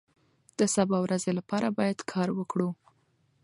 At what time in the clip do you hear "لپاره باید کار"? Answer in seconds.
1.39-2.29